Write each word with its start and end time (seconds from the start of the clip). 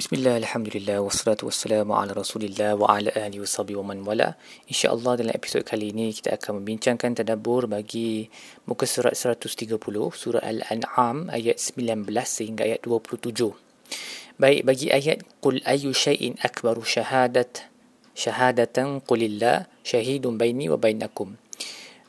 Bismillah, 0.00 0.40
Alhamdulillah, 0.40 1.04
wassalatu 1.04 1.52
wassalamu 1.52 1.92
ala 1.92 2.16
rasulillah 2.16 2.72
wa 2.72 2.88
ala 2.88 3.12
ahli 3.12 3.36
wa 3.36 3.44
sahbihi 3.44 3.76
wa 3.84 3.92
man 3.92 4.00
wala. 4.00 4.32
InsyaAllah 4.64 5.20
dalam 5.20 5.28
episod 5.36 5.60
kali 5.60 5.92
ini 5.92 6.08
kita 6.16 6.40
akan 6.40 6.64
membincangkan 6.64 7.20
tadabur 7.20 7.68
bagi 7.68 8.24
muka 8.64 8.88
surat 8.88 9.12
130, 9.12 9.76
surah 10.08 10.40
Al-An'am 10.40 11.28
ayat 11.28 11.60
19 11.60 12.08
sehingga 12.24 12.64
ayat 12.64 12.80
27. 12.80 13.52
Baik, 14.40 14.64
bagi 14.64 14.88
ayat 14.88 15.20
Qul 15.44 15.60
ayu 15.68 15.92
syai'in 15.92 16.40
akbaru 16.40 16.80
syahadat 16.80 17.68
syahadatan 18.16 19.04
qulillah 19.04 19.68
syahidun 19.84 20.40
baini 20.40 20.72
wa 20.72 20.80
bainakum. 20.80 21.36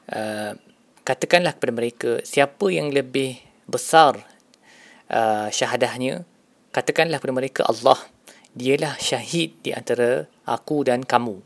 Uh, 0.07 0.55
katakanlah 1.03 1.59
kepada 1.59 1.75
mereka, 1.75 2.11
siapa 2.23 2.71
yang 2.71 2.87
lebih 2.87 3.35
besar 3.67 4.15
uh, 5.11 5.51
syahadahnya 5.51 6.30
katakanlah 6.71 7.19
kepada 7.19 7.35
mereka 7.35 7.61
Allah 7.67 7.99
dialah 8.51 8.99
syahid 8.99 9.55
di 9.63 9.71
antara 9.71 10.27
aku 10.43 10.83
dan 10.83 11.03
kamu. 11.07 11.39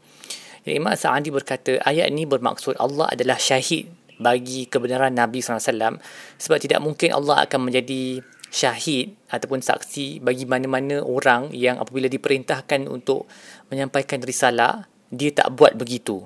Jadi 0.66 0.82
Imam 0.82 0.98
Sa'adi 0.98 1.30
berkata 1.30 1.78
ayat 1.86 2.10
ini 2.10 2.26
bermaksud 2.26 2.82
Allah 2.82 3.14
adalah 3.14 3.38
syahid 3.38 3.86
bagi 4.18 4.66
kebenaran 4.66 5.14
Nabi 5.14 5.44
SAW 5.44 6.02
sebab 6.42 6.58
tidak 6.58 6.82
mungkin 6.82 7.14
Allah 7.14 7.46
akan 7.46 7.70
menjadi 7.70 8.26
syahid 8.50 9.14
ataupun 9.30 9.62
saksi 9.62 10.24
bagi 10.24 10.48
mana-mana 10.50 11.04
orang 11.04 11.52
yang 11.52 11.78
apabila 11.78 12.10
diperintahkan 12.10 12.88
untuk 12.90 13.30
menyampaikan 13.70 14.24
risalah 14.24 14.90
dia 15.14 15.30
tak 15.36 15.54
buat 15.54 15.78
begitu. 15.78 16.26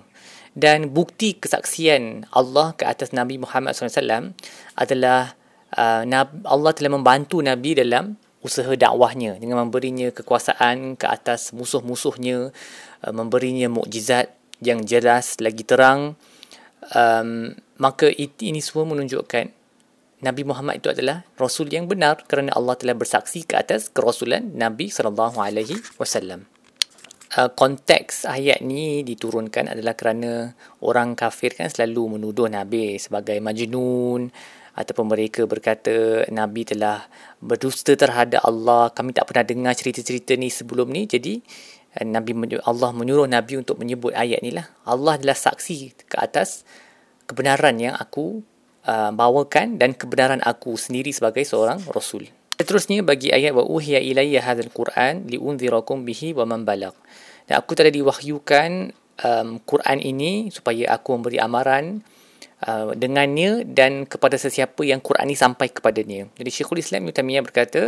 Dan 0.56 0.96
bukti 0.96 1.38
kesaksian 1.38 2.30
Allah 2.34 2.74
ke 2.74 2.88
atas 2.88 3.14
Nabi 3.14 3.38
Muhammad 3.38 3.76
SAW 3.78 4.34
adalah 4.76 5.36
uh, 5.76 6.04
Allah 6.48 6.72
telah 6.74 6.92
membantu 6.92 7.44
Nabi 7.44 7.78
dalam 7.78 8.18
usaha 8.40 8.72
dakwahnya 8.72 9.36
dengan 9.38 9.68
memberinya 9.68 10.10
kekuasaan 10.16 10.96
ke 10.96 11.06
atas 11.06 11.52
musuh-musuhnya 11.52 12.56
uh, 13.04 13.14
memberinya 13.14 13.68
mukjizat 13.68 14.32
yang 14.64 14.84
jelas 14.84 15.40
lagi 15.40 15.64
terang 15.64 16.16
um, 16.96 17.56
maka 17.80 18.12
ini 18.12 18.60
semua 18.60 18.88
menunjukkan 18.88 19.60
Nabi 20.20 20.44
Muhammad 20.44 20.84
itu 20.84 20.92
adalah 20.92 21.24
rasul 21.40 21.72
yang 21.72 21.88
benar 21.88 22.28
kerana 22.28 22.52
Allah 22.52 22.76
telah 22.76 22.92
bersaksi 22.92 23.48
ke 23.48 23.56
atas 23.56 23.88
kerasulan 23.88 24.52
Nabi 24.52 24.92
sallallahu 24.92 25.40
alaihi 25.40 25.80
wasallam. 25.96 26.44
Uh, 27.30 27.48
konteks 27.48 28.28
ayat 28.28 28.60
ni 28.60 29.06
diturunkan 29.06 29.72
adalah 29.72 29.96
kerana 29.96 30.58
orang 30.84 31.16
kafir 31.16 31.56
kan 31.56 31.72
selalu 31.72 32.20
menuduh 32.20 32.52
Nabi 32.52 33.00
sebagai 33.00 33.40
majnun, 33.40 34.34
ataupun 34.80 35.12
mereka 35.12 35.44
berkata 35.44 36.24
Nabi 36.32 36.64
telah 36.64 37.04
berdusta 37.44 38.00
terhadap 38.00 38.40
Allah. 38.48 38.88
Kami 38.96 39.12
tak 39.12 39.28
pernah 39.28 39.44
dengar 39.44 39.76
cerita-cerita 39.76 40.40
ni 40.40 40.48
sebelum 40.48 40.88
ni. 40.88 41.04
Jadi 41.04 41.44
eh, 42.00 42.08
Nabi 42.08 42.32
Allah 42.64 42.96
menyuruh 42.96 43.28
Nabi 43.28 43.60
untuk 43.60 43.76
menyebut 43.76 44.16
ayat 44.16 44.40
ni 44.40 44.56
lah. 44.56 44.72
Allah 44.88 45.20
adalah 45.20 45.36
saksi 45.36 46.08
ke 46.08 46.16
atas 46.16 46.64
kebenaran 47.28 47.76
yang 47.76 47.94
aku 48.00 48.40
uh, 48.88 49.12
bawakan 49.12 49.76
dan 49.76 49.92
kebenaran 49.94 50.40
aku 50.40 50.80
sendiri 50.80 51.12
sebagai 51.12 51.44
seorang 51.44 51.84
Rasul. 51.92 52.32
Seterusnya 52.56 53.04
bagi 53.04 53.30
ayat 53.36 53.52
wa 53.56 53.68
uhiya 53.68 54.00
ilayya 54.00 54.44
hadzal 54.44 54.72
Quran 54.72 55.28
liunzirakum 55.28 56.08
bihi 56.08 56.32
wa 56.34 56.48
man 56.48 56.64
balagh. 56.64 56.96
Dan 57.46 57.60
aku 57.60 57.76
telah 57.76 57.92
diwahyukan 57.92 58.96
um, 59.24 59.50
Quran 59.64 60.00
ini 60.00 60.52
supaya 60.52 60.96
aku 60.96 61.20
memberi 61.20 61.40
amaran 61.40 62.04
uh, 62.66 62.92
dengannya 62.96 63.64
dan 63.64 64.04
kepada 64.04 64.36
sesiapa 64.36 64.82
yang 64.84 65.00
Quran 65.00 65.30
ini 65.32 65.38
sampai 65.38 65.72
kepadanya. 65.72 66.28
Jadi 66.36 66.50
Syekhul 66.52 66.84
Islam 66.84 67.08
Ibn 67.08 67.16
Taymiyah 67.16 67.44
berkata, 67.46 67.82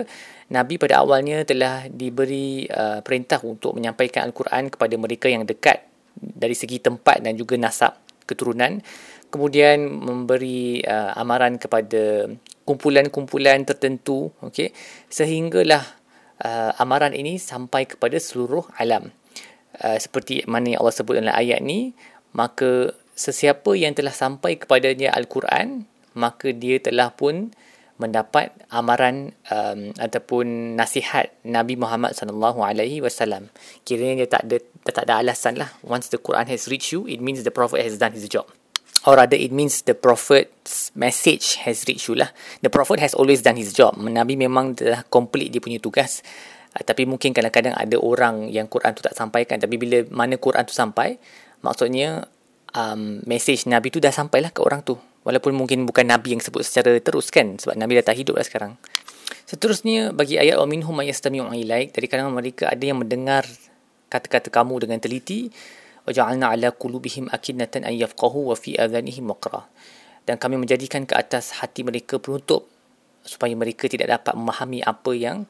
Nabi 0.51 0.75
pada 0.79 1.03
awalnya 1.03 1.43
telah 1.47 1.87
diberi 1.87 2.67
uh, 2.67 2.99
perintah 3.03 3.39
untuk 3.43 3.75
menyampaikan 3.75 4.27
Al-Quran 4.27 4.71
kepada 4.71 4.95
mereka 4.99 5.27
yang 5.31 5.47
dekat 5.47 5.83
dari 6.15 6.55
segi 6.55 6.83
tempat 6.83 7.23
dan 7.23 7.35
juga 7.39 7.55
nasab 7.55 7.95
keturunan. 8.27 8.79
Kemudian 9.31 9.87
memberi 9.87 10.83
uh, 10.83 11.15
amaran 11.15 11.55
kepada 11.55 12.27
kumpulan-kumpulan 12.67 13.63
tertentu 13.63 14.31
okay, 14.43 14.75
sehinggalah 15.07 15.81
uh, 16.43 16.71
amaran 16.83 17.15
ini 17.15 17.39
sampai 17.39 17.87
kepada 17.87 18.19
seluruh 18.19 18.67
alam. 18.75 19.07
Uh, 19.79 19.95
seperti 19.95 20.43
mana 20.51 20.75
yang 20.75 20.79
Allah 20.83 20.95
sebut 20.99 21.15
dalam 21.15 21.31
ayat 21.31 21.63
ni, 21.63 21.95
maka 22.35 22.91
sesiapa 23.21 23.77
yang 23.77 23.93
telah 23.93 24.13
sampai 24.13 24.57
kepadanya 24.57 25.13
Al-Quran 25.13 25.85
maka 26.17 26.51
dia 26.51 26.81
telah 26.81 27.13
pun 27.13 27.53
mendapat 28.01 28.49
amaran 28.73 29.37
um, 29.53 29.93
ataupun 30.01 30.73
nasihat 30.73 31.29
Nabi 31.45 31.77
Muhammad 31.77 32.17
sallallahu 32.17 32.65
alaihi 32.65 32.97
wasallam. 32.97 33.53
Kiranya 33.85 34.25
dia 34.25 34.29
tak 34.41 34.43
ada 34.49 34.57
dia 34.57 34.91
tak 34.97 35.05
ada 35.05 35.21
alasan 35.21 35.61
lah. 35.61 35.69
Once 35.85 36.09
the 36.09 36.17
Quran 36.17 36.49
has 36.49 36.65
reached 36.65 36.89
you, 36.89 37.05
it 37.05 37.21
means 37.21 37.45
the 37.45 37.53
prophet 37.53 37.85
has 37.85 38.01
done 38.01 38.17
his 38.17 38.25
job. 38.25 38.49
Or 39.05 39.17
rather, 39.17 39.37
it 39.37 39.49
means 39.49 39.81
the 39.85 39.97
prophet's 39.97 40.93
message 40.93 41.61
has 41.65 41.85
reached 41.89 42.05
you 42.05 42.17
lah. 42.17 42.29
The 42.61 42.69
prophet 42.69 43.01
has 43.01 43.17
always 43.17 43.41
done 43.41 43.57
his 43.57 43.73
job. 43.73 43.97
Nabi 43.97 44.37
memang 44.37 44.77
telah 44.77 45.05
complete 45.09 45.53
dia 45.53 45.61
punya 45.61 45.77
tugas. 45.77 46.25
Uh, 46.73 46.81
tapi 46.85 47.05
mungkin 47.09 47.33
kadang-kadang 47.33 47.77
ada 47.77 47.97
orang 47.97 48.49
yang 48.49 48.69
Quran 48.69 48.93
tu 48.97 49.05
tak 49.05 49.13
sampaikan. 49.13 49.61
Tapi 49.61 49.77
bila 49.77 50.05
mana 50.09 50.37
Quran 50.37 50.65
tu 50.65 50.73
sampai, 50.73 51.17
maksudnya 51.65 52.29
um, 52.75 53.23
message 53.27 53.67
Nabi 53.67 53.91
tu 53.91 53.99
dah 54.03 54.11
sampailah 54.11 54.51
ke 54.51 54.63
orang 54.63 54.83
tu. 54.83 54.99
Walaupun 55.21 55.53
mungkin 55.53 55.85
bukan 55.85 56.09
Nabi 56.09 56.33
yang 56.33 56.41
sebut 56.41 56.65
secara 56.65 56.97
terus 56.97 57.29
kan. 57.29 57.59
Sebab 57.59 57.77
Nabi 57.77 58.01
dah 58.01 58.11
tak 58.11 58.17
hidup 58.17 58.41
lah 58.41 58.45
sekarang. 58.45 58.73
Seterusnya 59.45 60.15
bagi 60.15 60.39
ayat 60.39 60.57
wa 60.57 60.67
minhum 60.67 60.95
mayastami'u 60.95 61.51
ilaik 61.51 61.91
dari 61.91 62.07
kalangan 62.07 62.33
mereka 62.33 62.71
ada 62.71 62.83
yang 62.83 63.03
mendengar 63.03 63.43
kata-kata 64.11 64.51
kamu 64.51 64.87
dengan 64.87 64.99
teliti 64.99 65.51
wa 66.03 66.11
ja'alna 66.11 66.51
ala 66.51 66.71
qulubihim 66.75 67.31
akinnatan 67.31 67.87
an 67.87 67.93
yafqahu 67.95 68.51
wa 68.51 68.55
fi 68.55 68.75
dan 70.21 70.35
kami 70.37 70.55
menjadikan 70.59 71.07
ke 71.07 71.17
atas 71.17 71.63
hati 71.63 71.81
mereka 71.81 72.21
penutup 72.21 72.69
supaya 73.21 73.53
mereka 73.53 73.85
tidak 73.89 74.09
dapat 74.19 74.33
memahami 74.37 74.81
apa 74.81 75.11
yang 75.13 75.45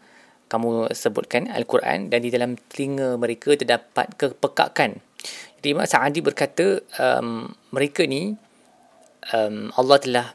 kamu 0.51 0.91
sebutkan 0.91 1.47
Al-Quran 1.47 2.11
dan 2.11 2.19
di 2.19 2.29
dalam 2.33 2.59
telinga 2.67 3.15
mereka 3.15 3.55
terdapat 3.55 4.11
kepekakan 4.19 4.99
Imam 5.69 5.85
Sa'adi 5.85 6.25
berkata 6.25 6.81
um, 6.97 7.45
mereka 7.69 8.01
ni 8.09 8.33
um, 9.29 9.69
Allah 9.77 9.97
telah 10.01 10.27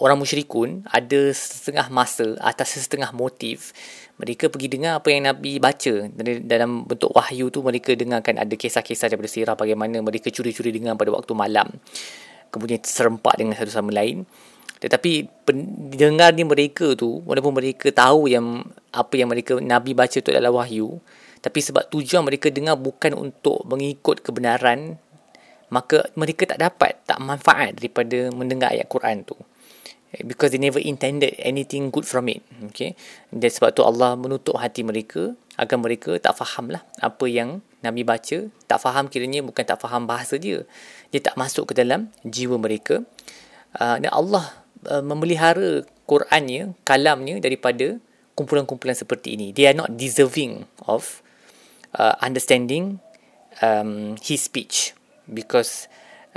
orang 0.00 0.16
musyrikun 0.16 0.86
ada 0.88 1.34
setengah 1.34 1.90
masa 1.90 2.38
atas 2.40 2.78
setengah 2.78 3.10
motif 3.12 3.74
mereka 4.14 4.46
pergi 4.46 4.70
dengar 4.70 5.02
apa 5.02 5.10
yang 5.10 5.26
Nabi 5.26 5.58
baca. 5.58 6.06
Dalam 6.46 6.86
bentuk 6.86 7.10
wahyu 7.10 7.50
tu 7.50 7.66
mereka 7.66 7.98
dengarkan 7.98 8.38
ada 8.38 8.54
kisah-kisah 8.54 9.10
daripada 9.10 9.26
sirah 9.26 9.58
bagaimana 9.58 9.98
mereka 9.98 10.30
curi-curi 10.30 10.70
dengar 10.70 10.94
pada 10.94 11.10
waktu 11.10 11.34
malam. 11.34 11.66
Kemudian 12.54 12.78
serempak 12.78 13.34
dengan 13.34 13.58
satu 13.58 13.74
sama 13.74 13.90
lain. 13.90 14.22
Tetapi 14.78 15.26
dengar 15.98 16.30
ni 16.30 16.46
mereka 16.46 16.94
tu 16.94 17.26
walaupun 17.26 17.58
mereka 17.58 17.90
tahu 17.90 18.30
yang 18.30 18.62
apa 18.94 19.14
yang 19.18 19.32
mereka 19.32 19.58
Nabi 19.58 19.98
baca 19.98 20.14
tu 20.14 20.30
adalah 20.30 20.54
wahyu 20.54 21.02
tapi 21.44 21.60
sebab 21.60 21.92
tujuan 21.92 22.24
mereka 22.24 22.48
dengar 22.48 22.80
bukan 22.80 23.12
untuk 23.12 23.68
mengikut 23.68 24.24
kebenaran, 24.24 24.96
maka 25.68 26.08
mereka 26.16 26.48
tak 26.48 26.56
dapat, 26.56 26.96
tak 27.04 27.20
manfaat 27.20 27.76
daripada 27.76 28.32
mendengar 28.32 28.72
ayat 28.72 28.88
Quran 28.88 29.28
tu. 29.28 29.36
Because 30.24 30.56
they 30.56 30.62
never 30.62 30.80
intended 30.80 31.36
anything 31.36 31.92
good 31.92 32.08
from 32.08 32.32
it. 32.32 32.40
Okay? 32.72 32.96
Dan 33.28 33.50
sebab 33.52 33.76
tu 33.76 33.84
Allah 33.84 34.16
menutup 34.16 34.56
hati 34.56 34.86
mereka 34.86 35.36
agar 35.60 35.76
mereka 35.76 36.16
tak 36.16 36.32
faham 36.38 36.72
lah 36.72 36.80
apa 37.02 37.28
yang 37.28 37.60
Nabi 37.84 38.08
baca. 38.08 38.48
Tak 38.64 38.78
faham 38.80 39.12
kiranya 39.12 39.44
bukan 39.44 39.68
tak 39.68 39.82
faham 39.84 40.08
bahasa 40.08 40.40
dia. 40.40 40.64
Dia 41.12 41.20
tak 41.20 41.36
masuk 41.36 41.74
ke 41.74 41.76
dalam 41.76 42.08
jiwa 42.24 42.56
mereka. 42.56 43.04
Uh, 43.76 44.00
dan 44.00 44.14
Allah 44.14 44.54
uh, 44.86 45.02
memelihara 45.04 45.84
Qurannya, 46.06 46.72
kalamnya 46.86 47.42
daripada 47.42 47.98
kumpulan-kumpulan 48.38 48.94
seperti 48.94 49.34
ini. 49.34 49.50
They 49.50 49.66
are 49.66 49.74
not 49.74 49.98
deserving 49.98 50.70
of 50.86 51.24
uh, 51.98 52.14
understanding 52.22 52.98
um, 53.62 54.18
his 54.20 54.46
speech 54.46 54.94
because 55.30 55.86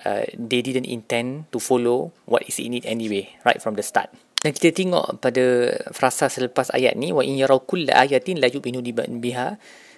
uh, 0.06 0.26
they 0.38 0.62
didn't 0.62 0.86
intend 0.86 1.50
to 1.52 1.58
follow 1.60 2.14
what 2.26 2.46
is 2.46 2.62
in 2.62 2.74
it 2.78 2.86
anyway 2.86 3.28
right 3.46 3.62
from 3.62 3.76
the 3.76 3.86
start. 3.86 4.10
Dan 4.38 4.54
kita 4.54 4.70
tengok 4.70 5.18
pada 5.18 5.74
frasa 5.98 6.30
selepas 6.30 6.70
ayat 6.70 6.94
ni 6.94 7.10
wa 7.10 7.26
in 7.26 7.42
yarau 7.42 7.66
kulla 7.66 7.98
ayatin 7.98 8.38
la 8.38 8.46
yu'minu 8.46 8.86
biha 9.18 9.58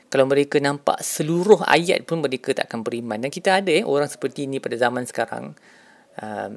kalau 0.10 0.26
mereka 0.26 0.58
nampak 0.58 1.04
seluruh 1.06 1.62
ayat 1.70 2.08
pun 2.08 2.24
mereka 2.24 2.56
tak 2.56 2.72
akan 2.72 2.82
beriman 2.82 3.20
dan 3.22 3.30
kita 3.30 3.62
ada 3.62 3.70
eh, 3.70 3.86
orang 3.86 4.10
seperti 4.10 4.50
ini 4.50 4.58
pada 4.58 4.74
zaman 4.80 5.06
sekarang 5.06 5.54
um, 6.18 6.54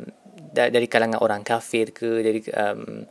dari 0.55 0.88
kalangan 0.88 1.20
orang 1.20 1.43
kafir 1.44 1.93
ke 1.93 2.25
dari 2.25 2.40
um, 2.55 3.05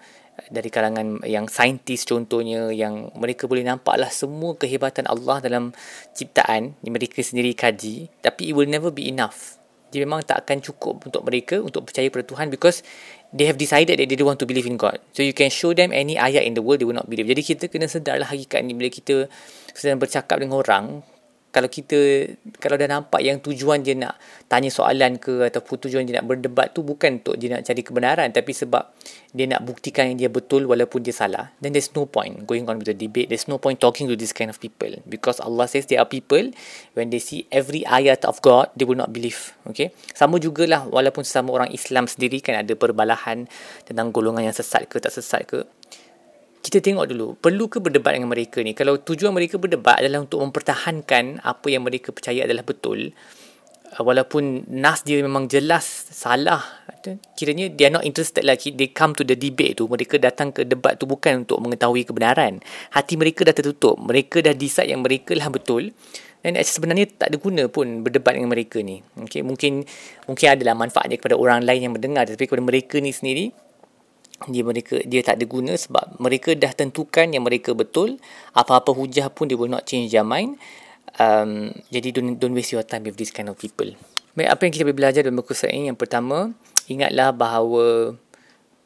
dari 0.49 0.71
kalangan 0.71 1.21
yang 1.27 1.45
saintis 1.45 2.07
contohnya 2.07 2.71
yang 2.71 3.11
mereka 3.15 3.45
boleh 3.45 3.63
nampaklah 3.67 4.09
semua 4.09 4.55
kehebatan 4.55 5.05
Allah 5.05 5.43
dalam 5.43 5.75
ciptaan 6.15 6.75
yang 6.81 6.93
mereka 6.95 7.19
sendiri 7.21 7.53
kaji 7.53 8.09
tapi 8.23 8.51
it 8.51 8.55
will 8.55 8.67
never 8.67 8.89
be 8.89 9.11
enough 9.11 9.61
dia 9.91 10.07
memang 10.07 10.23
tak 10.23 10.47
akan 10.47 10.63
cukup 10.63 11.03
untuk 11.03 11.21
mereka 11.27 11.59
untuk 11.59 11.83
percaya 11.83 12.07
pada 12.07 12.23
Tuhan 12.23 12.47
because 12.47 12.79
they 13.35 13.43
have 13.43 13.59
decided 13.59 13.99
that 13.99 14.07
they 14.07 14.15
don't 14.15 14.31
want 14.31 14.39
to 14.39 14.47
believe 14.47 14.63
in 14.63 14.79
God. 14.79 15.03
So 15.11 15.19
you 15.19 15.35
can 15.35 15.51
show 15.51 15.75
them 15.75 15.91
any 15.91 16.15
ayat 16.15 16.47
in 16.47 16.55
the 16.55 16.63
world 16.63 16.79
they 16.79 16.87
will 16.87 16.95
not 16.95 17.11
believe. 17.11 17.27
Jadi 17.27 17.43
kita 17.43 17.67
kena 17.67 17.91
sedarlah 17.91 18.31
hakikat 18.31 18.63
ni 18.63 18.71
bila 18.71 18.87
kita 18.87 19.27
sedang 19.75 19.99
bercakap 19.99 20.39
dengan 20.39 20.63
orang, 20.63 21.03
kalau 21.51 21.67
kita 21.67 22.31
kalau 22.63 22.79
dah 22.79 22.87
nampak 22.87 23.19
yang 23.19 23.43
tujuan 23.43 23.83
dia 23.83 23.91
nak 23.91 24.15
tanya 24.47 24.71
soalan 24.71 25.19
ke 25.19 25.51
ataupun 25.51 25.87
tujuan 25.87 26.07
dia 26.07 26.23
nak 26.23 26.31
berdebat 26.31 26.71
tu 26.71 26.79
bukan 26.81 27.19
untuk 27.19 27.35
dia 27.35 27.59
nak 27.59 27.67
cari 27.67 27.83
kebenaran 27.83 28.31
tapi 28.31 28.55
sebab 28.55 28.87
dia 29.35 29.47
nak 29.51 29.63
buktikan 29.67 30.11
yang 30.11 30.17
dia 30.27 30.29
betul 30.31 30.63
walaupun 30.67 31.03
dia 31.03 31.11
salah. 31.15 31.51
Then 31.59 31.75
there's 31.75 31.91
no 31.91 32.07
point 32.07 32.47
going 32.47 32.67
on 32.71 32.79
with 32.79 32.87
the 32.87 32.95
debate. 32.95 33.31
There's 33.31 33.51
no 33.51 33.59
point 33.59 33.79
talking 33.83 34.07
to 34.07 34.15
this 34.15 34.31
kind 34.31 34.47
of 34.47 34.59
people. 34.59 34.91
Because 35.07 35.39
Allah 35.43 35.67
says 35.67 35.87
there 35.87 35.99
are 35.99 36.07
people 36.07 36.51
when 36.95 37.11
they 37.11 37.19
see 37.19 37.47
every 37.51 37.83
ayat 37.87 38.23
of 38.23 38.39
God 38.39 38.71
they 38.79 38.87
will 38.87 38.99
not 38.99 39.11
believe. 39.11 39.55
Okay? 39.67 39.91
Sama 40.15 40.39
jugalah 40.39 40.87
walaupun 40.87 41.27
sesama 41.27 41.51
orang 41.51 41.71
Islam 41.75 42.07
sendiri 42.07 42.39
kan 42.39 42.59
ada 42.63 42.75
perbalahan 42.75 43.47
tentang 43.83 44.15
golongan 44.15 44.47
yang 44.47 44.55
sesat 44.55 44.87
ke 44.87 45.03
tak 45.03 45.11
sesat 45.11 45.43
ke 45.47 45.67
kita 46.61 46.77
tengok 46.77 47.05
dulu 47.09 47.27
perlu 47.41 47.65
ke 47.65 47.81
berdebat 47.81 48.13
dengan 48.13 48.29
mereka 48.29 48.61
ni? 48.61 48.77
Kalau 48.77 49.01
tujuan 49.01 49.33
mereka 49.33 49.57
berdebat 49.57 49.97
adalah 49.97 50.21
untuk 50.21 50.45
mempertahankan 50.45 51.41
apa 51.41 51.67
yang 51.67 51.81
mereka 51.81 52.13
percaya 52.13 52.45
adalah 52.45 52.61
betul 52.61 53.09
uh, 53.97 54.03
walaupun 54.05 54.69
nas 54.69 55.01
dia 55.01 55.19
memang 55.19 55.49
jelas 55.49 55.83
salah 56.13 56.61
kiranya 57.33 57.65
they 57.73 57.89
are 57.89 57.95
not 57.97 58.05
interested 58.05 58.45
lagi 58.45 58.69
they 58.69 58.93
come 58.93 59.17
to 59.17 59.25
the 59.25 59.33
debate 59.33 59.73
tu 59.73 59.89
mereka 59.89 60.21
datang 60.21 60.53
ke 60.53 60.61
debat 60.61 61.01
tu 61.01 61.09
bukan 61.09 61.43
untuk 61.43 61.57
mengetahui 61.57 62.05
kebenaran. 62.05 62.61
Hati 62.93 63.17
mereka 63.17 63.41
dah 63.41 63.57
tertutup 63.57 63.97
mereka 63.97 64.45
dah 64.45 64.53
decide 64.53 64.93
yang 64.93 65.01
mereka 65.01 65.33
lah 65.33 65.49
betul 65.49 65.89
dan 66.41 66.57
sebenarnya 66.57 67.05
tak 67.09 67.33
ada 67.33 67.37
guna 67.37 67.69
pun 67.69 68.05
berdebat 68.05 68.33
dengan 68.37 68.49
mereka 68.53 68.81
ni. 68.81 69.01
Okay, 69.25 69.41
mungkin 69.41 69.85
mungkin 70.29 70.47
adalah 70.49 70.77
manfaatnya 70.77 71.17
kepada 71.17 71.37
orang 71.37 71.65
lain 71.65 71.89
yang 71.89 71.93
mendengar 71.93 72.29
tapi 72.29 72.45
kepada 72.45 72.61
mereka 72.61 73.01
ni 73.01 73.09
sendiri 73.13 73.49
dia 74.49 74.65
mereka 74.65 74.97
dia 75.05 75.21
tak 75.21 75.37
ada 75.37 75.45
guna 75.45 75.73
sebab 75.77 76.17
mereka 76.17 76.57
dah 76.57 76.73
tentukan 76.73 77.29
yang 77.29 77.45
mereka 77.45 77.77
betul. 77.77 78.17
Apa-apa 78.57 78.95
hujah 78.95 79.29
pun 79.29 79.51
they 79.51 79.57
will 79.57 79.69
not 79.69 79.85
change 79.85 80.09
their 80.09 80.25
mind. 80.25 80.57
Um, 81.19 81.75
jadi 81.91 82.15
don't, 82.15 82.39
don't 82.39 82.55
waste 82.55 82.71
your 82.71 82.87
time 82.87 83.03
with 83.03 83.19
this 83.19 83.29
kind 83.29 83.51
of 83.51 83.59
people. 83.59 83.91
Baik, 84.31 84.47
apa 84.47 84.61
yang 84.63 84.71
kita 84.71 84.83
boleh 84.87 84.97
belajar 84.97 85.21
dalam 85.27 85.37
buku 85.43 85.51
ini? 85.67 85.91
Yang 85.91 85.99
pertama 85.99 86.55
ingatlah 86.87 87.35
bahawa 87.35 88.15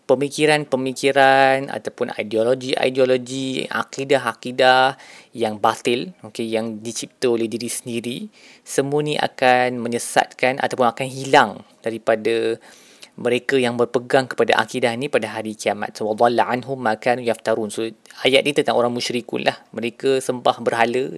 pemikiran-pemikiran 0.05 1.69
ataupun 1.69 2.13
ideologi-ideologi 2.13 3.65
akidah-akidah 3.65 4.97
yang 5.33 5.57
batil 5.57 6.13
okay, 6.21 6.45
yang 6.45 6.81
dicipta 6.81 7.33
oleh 7.33 7.49
diri 7.49 7.65
sendiri 7.65 8.17
semua 8.61 9.01
ni 9.01 9.17
akan 9.17 9.81
menyesatkan 9.81 10.61
ataupun 10.61 10.85
akan 10.93 11.07
hilang 11.09 11.51
daripada 11.81 12.61
mereka 13.15 13.55
yang 13.55 13.79
berpegang 13.79 14.27
kepada 14.27 14.59
akidah 14.59 14.91
ni 14.99 15.07
pada 15.07 15.31
hari 15.31 15.55
kiamat. 15.55 15.95
So, 15.95 16.11
wadalla 16.11 16.51
anhum 16.51 16.75
makan 16.75 17.23
yaftarun. 17.23 17.71
So, 17.71 17.87
ayat 18.27 18.43
ni 18.43 18.51
tentang 18.51 18.75
orang 18.75 18.91
musyrikun 18.91 19.47
lah. 19.47 19.55
Mereka 19.71 20.19
sembah 20.19 20.59
berhala 20.59 21.15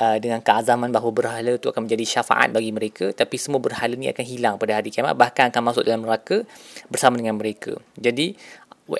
uh, 0.00 0.16
dengan 0.16 0.40
keazaman 0.40 0.88
bahawa 0.88 1.12
berhala 1.12 1.52
tu 1.60 1.68
akan 1.68 1.84
menjadi 1.84 2.18
syafaat 2.18 2.56
bagi 2.56 2.72
mereka. 2.72 3.12
Tapi 3.12 3.36
semua 3.36 3.60
berhala 3.60 3.92
ni 4.00 4.08
akan 4.08 4.24
hilang 4.24 4.54
pada 4.56 4.80
hari 4.80 4.88
kiamat. 4.88 5.12
Bahkan 5.12 5.52
akan 5.52 5.62
masuk 5.62 5.84
dalam 5.84 6.08
neraka 6.08 6.40
bersama 6.88 7.20
dengan 7.20 7.36
mereka. 7.36 7.76
Jadi, 8.00 8.32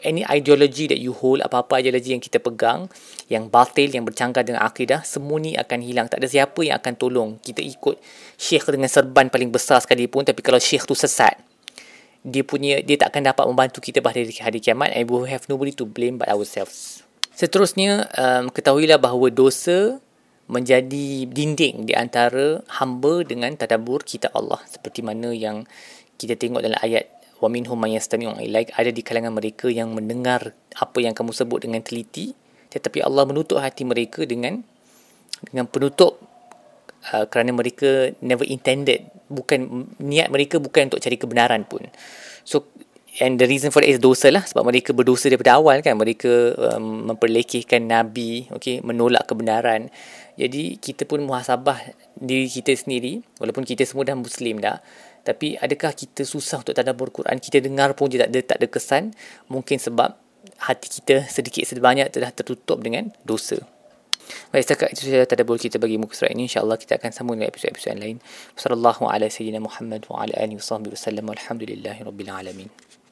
any 0.05 0.27
ideology 0.27 0.91
that 0.91 0.99
you 0.99 1.15
hold, 1.15 1.39
apa-apa 1.41 1.79
ideologi 1.79 2.11
yang 2.11 2.21
kita 2.21 2.43
pegang, 2.43 2.91
yang 3.31 3.47
batil, 3.47 3.87
yang 3.87 4.03
bercanggah 4.03 4.43
dengan 4.43 4.67
akidah, 4.67 5.07
semua 5.07 5.39
ni 5.39 5.55
akan 5.55 5.79
hilang. 5.79 6.07
Tak 6.11 6.19
ada 6.19 6.29
siapa 6.29 6.61
yang 6.67 6.77
akan 6.83 6.93
tolong. 6.99 7.31
Kita 7.39 7.63
ikut 7.63 7.97
syekh 8.35 8.67
dengan 8.67 8.91
serban 8.91 9.31
paling 9.31 9.55
besar 9.55 9.79
sekalipun. 9.79 10.27
Tapi 10.27 10.43
kalau 10.43 10.59
syekh 10.59 10.85
tu 10.85 10.99
sesat, 10.99 11.46
dia 12.27 12.43
punya 12.43 12.83
dia 12.83 12.99
tak 12.99 13.15
akan 13.15 13.31
dapat 13.31 13.45
membantu 13.47 13.79
kita 13.79 14.03
pada 14.03 14.19
hari 14.19 14.59
kiamat 14.59 14.91
and 14.91 15.07
we 15.07 15.31
have 15.31 15.47
nobody 15.47 15.71
to 15.71 15.87
blame 15.87 16.19
but 16.19 16.27
ourselves. 16.27 17.07
Seterusnya 17.39 18.11
um, 18.19 18.51
ketahuilah 18.51 18.99
bahawa 18.99 19.31
dosa 19.31 20.03
menjadi 20.51 21.27
dinding 21.27 21.87
di 21.87 21.95
antara 21.95 22.63
hamba 22.83 23.23
dengan 23.23 23.55
tadabbur 23.55 24.03
kita 24.03 24.31
Allah 24.35 24.59
seperti 24.67 25.07
mana 25.07 25.31
yang 25.31 25.67
kita 26.19 26.35
tengok 26.35 26.63
dalam 26.67 26.79
ayat 26.83 27.07
wa 27.43 27.49
minhum 27.51 27.77
may 27.77 27.99
yastami'u 27.99 28.39
ilaik 28.41 28.73
ada 28.75 28.91
di 28.91 29.03
kalangan 29.03 29.35
mereka 29.35 29.69
yang 29.69 29.93
mendengar 29.93 30.55
apa 30.79 30.99
yang 31.03 31.13
kamu 31.13 31.35
sebut 31.35 31.67
dengan 31.67 31.83
teliti 31.83 32.33
tetapi 32.71 33.03
Allah 33.03 33.27
menutup 33.29 33.59
hati 33.59 33.83
mereka 33.83 34.23
dengan 34.25 34.63
dengan 35.45 35.69
penutup 35.69 36.23
uh, 37.13 37.25
kerana 37.31 37.55
mereka 37.55 38.15
never 38.23 38.47
intended 38.47 39.07
bukan 39.27 39.91
niat 39.99 40.31
mereka 40.31 40.63
bukan 40.63 40.91
untuk 40.91 41.03
cari 41.03 41.19
kebenaran 41.19 41.67
pun. 41.67 41.87
So 42.47 42.71
and 43.19 43.41
the 43.41 43.49
reason 43.49 43.73
for 43.73 43.83
it 43.83 43.97
is 43.97 44.01
dosa 44.03 44.31
lah. 44.31 44.45
Sebab 44.47 44.63
mereka 44.67 44.91
berdosa 44.95 45.31
daripada 45.31 45.59
awal 45.59 45.83
kan. 45.83 45.99
Mereka 45.99 46.57
um, 46.77 47.13
memperlekehkan 47.13 47.87
nabi 47.87 48.47
okay 48.55 48.83
menolak 48.83 49.27
kebenaran. 49.27 49.91
Jadi 50.37 50.77
kita 50.77 51.09
pun 51.09 51.25
muhasabah 51.25 51.81
diri 52.17 52.47
kita 52.47 52.77
sendiri. 52.77 53.25
Walaupun 53.41 53.65
kita 53.65 53.83
semua 53.89 54.07
dah 54.07 54.17
muslim 54.17 54.61
dah. 54.63 54.79
Tapi 55.27 55.59
adakah 55.59 55.91
kita 55.91 56.23
susah 56.23 56.63
untuk 56.63 56.77
tadabbur 56.77 57.11
Quran? 57.11 57.43
Kita 57.43 57.59
dengar 57.59 57.99
pun 57.99 58.07
dia 58.07 58.27
tak 58.27 58.31
ada 58.31 58.41
tak 58.55 58.57
ada 58.63 58.67
kesan. 58.71 59.05
Mungkin 59.51 59.83
sebab 59.83 60.15
hati 60.71 60.87
kita 61.03 61.27
sedikit 61.27 61.67
sebanyak 61.67 62.15
telah 62.15 62.31
tertutup 62.31 62.79
dengan 62.79 63.11
dosa 63.27 63.59
Baik, 64.51 64.63
setakat 64.67 64.89
itu 64.95 65.09
saja 65.09 65.27
tadabbur 65.27 65.59
kita 65.59 65.79
bagi 65.79 65.97
muka 65.97 66.19
surat 66.19 66.35
ini. 66.35 66.51
InsyaAllah 66.51 66.79
kita 66.79 66.99
akan 66.99 67.11
sambung 67.15 67.39
dengan 67.39 67.51
episod-episod 67.53 67.95
lain. 67.99 68.19
Wassalamualaikum 68.59 69.07
warahmatullahi 69.07 69.07
wabarakatuh. 69.07 69.07
Wa 69.07 69.13
ala 69.15 69.27
sayyidina 69.31 69.61
Muhammad 69.63 70.03
wa 70.11 70.17
ala 70.23 70.35
alihi 70.35 70.59
wa 70.59 70.67
sahbihi 70.67 70.93
wasallam. 70.95 71.27
Alhamdulillahi 71.31 72.01
rabbil 72.03 72.31
alamin. 72.31 72.69